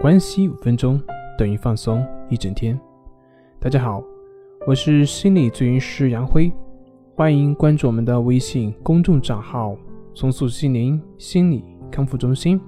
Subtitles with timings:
[0.00, 0.98] 关系五分钟
[1.36, 2.80] 等于放松一整天。
[3.58, 4.02] 大家好，
[4.66, 6.50] 我是心理咨询师杨辉，
[7.14, 9.76] 欢迎关注我们的微信公众账号
[10.16, 12.58] “松塑心灵心理康复中心”。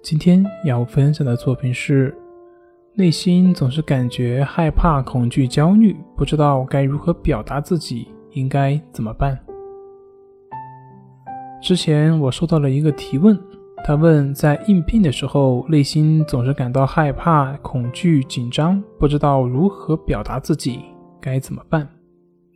[0.00, 2.16] 今天要分享的作品是：
[2.94, 9.38] 内心总是感觉害怕、恐惧、焦虑，不知道该如何表达自己，应该怎么办？
[11.62, 13.38] 之前我收到了一个提问，
[13.84, 20.80] 他问在应聘的时候，内心总是感到害怕、恐惧、紧张，不知道如何表达自己，
[21.20, 21.88] 该怎么办？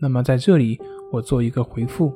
[0.00, 0.76] 那么在这里
[1.12, 2.12] 我做一个回复，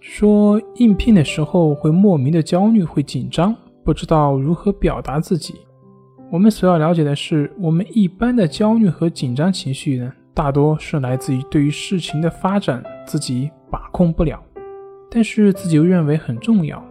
[0.00, 5.54] 说应聘的时候会莫名的焦虑、会紧张，不知道如何表达自己。
[6.30, 14.38] 我们所要了解的是，我们一般的焦虑和紧张情绪呢，大多是来自于对于事情的发展自己把控不了。
[15.14, 16.84] 但是自己又认为很重要，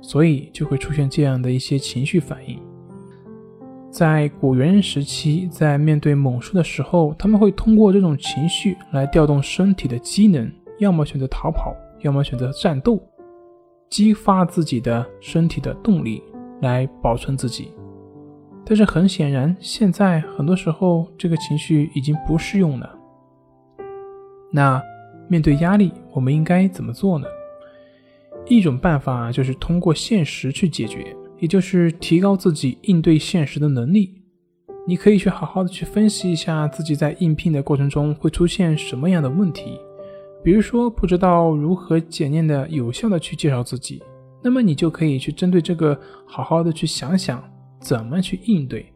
[0.00, 2.56] 所以就会出现这样的一些情绪反应。
[3.90, 13.02] 在古猿人时期，在面对猛兽的时候，他们会通过这种情绪来调动身体的机能，要么选择逃跑，要么选择战斗，
[13.90, 16.22] 激发自己的身体的动力
[16.60, 17.72] 来保存自己。
[18.64, 22.96] 但是很显然，现在很多时候这个情绪已经不适用了。
[24.52, 24.80] 那
[25.28, 27.26] 面对压力，我们应该怎么做呢？
[28.48, 34.14] 一种办法就是通过现实去解决，也就是提高自己应对现实的能力。
[34.86, 39.80] 你可以去好好的去分析一下自己在应聘的过程中会出现什么样的问题，
[40.44, 44.00] 比如说不知道如何简练的、有效的去介绍自己，
[44.44, 47.42] 那么你就可以去针对这个好好的去想想
[47.80, 48.86] 怎么去应对，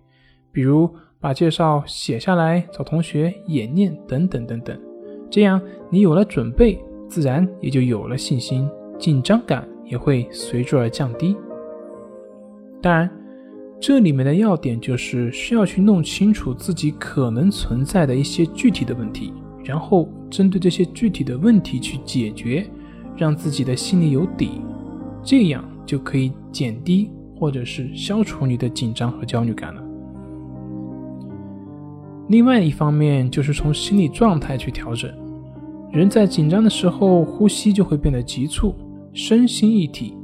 [0.52, 4.80] 比如把介绍写下来，找同学演练等等等等，
[5.28, 8.70] 这样你有了准备，自然也就有了信心。
[9.00, 11.34] 紧张感也会随之而降低。
[12.82, 13.10] 当然，
[13.80, 19.32] 这里面的要点就是需要去弄清楚自己可能存在的一些具体的问题，
[19.64, 22.66] 然后针对这些具体的问题去解决，
[23.16, 24.60] 让自己的心里有底，
[25.22, 29.82] 这样就可以减低或者是消除你的紧张和焦虑感了。
[32.28, 35.10] 另外一方面就是从心理状态去调整，
[35.90, 38.74] 人在紧张的时候，呼吸就会变得急促。
[39.12, 40.14] 身心一体，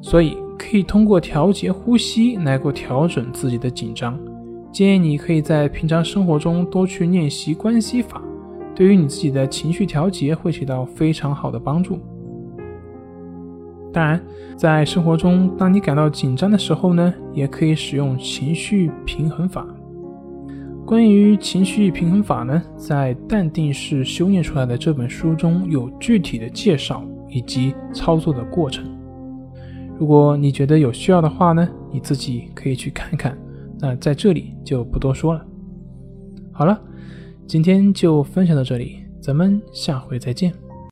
[0.00, 4.18] 所以可以通过调节呼吸来够调整自己的紧张。
[4.72, 8.22] 建议你可以在平常生活中多去练习关系法，
[8.74, 11.98] 对于你自己的情绪调节会起到非常好的帮助。
[13.92, 14.20] 当然，
[14.54, 19.66] 在生活中，当你感到紧张的时候呢，也可以使用情绪平衡法。
[20.84, 27.02] 关于情绪平衡法呢，在《淡定式修炼出来的》这本书中有具体的介绍。
[27.28, 28.84] 以及操作的过程。
[29.98, 33.36] 如果你觉得有需要的话呢，你自己可以去看看。
[33.78, 35.44] 那在这里就不多说了。
[36.52, 36.80] 好了，
[37.46, 40.52] 今天就分享到这里，咱们下回再见。